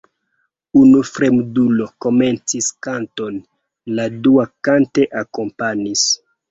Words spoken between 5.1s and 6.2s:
akompanis.